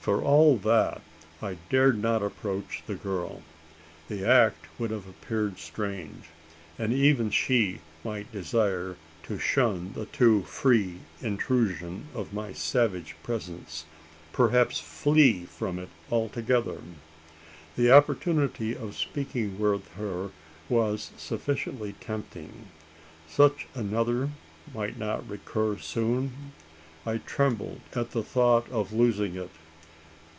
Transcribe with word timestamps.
For 0.00 0.22
all 0.22 0.56
that, 0.56 1.02
I 1.42 1.58
dared 1.68 2.00
not 2.00 2.22
approach 2.22 2.82
the 2.86 2.94
girl. 2.94 3.42
The 4.08 4.26
act 4.26 4.64
would 4.78 4.90
have 4.90 5.06
appeared 5.06 5.58
strange; 5.58 6.24
and 6.78 6.90
even 6.94 7.28
she 7.28 7.80
might 8.02 8.32
desire 8.32 8.96
to 9.24 9.38
shun 9.38 9.92
the 9.92 10.06
too 10.06 10.44
free 10.44 11.00
intrusion 11.20 12.06
of 12.14 12.32
my 12.32 12.54
savage 12.54 13.14
presence 13.22 13.84
perhaps 14.32 14.80
flee 14.80 15.44
from 15.44 15.78
it 15.78 15.90
altogether? 16.10 16.78
The 17.76 17.92
opportunity 17.92 18.74
of 18.74 18.96
speaking 18.96 19.58
with 19.58 19.86
her 19.96 20.30
was 20.70 21.10
sufficiently 21.18 21.92
tempting. 22.00 22.68
Such 23.28 23.66
another 23.74 24.30
might 24.74 24.98
not 24.98 25.24
soon 25.82 26.32
recur? 26.98 27.04
I 27.04 27.18
trembled 27.18 27.80
at 27.94 28.12
the 28.12 28.22
thought 28.22 28.66
of 28.70 28.94
losing 28.94 29.36
it. 29.36 29.50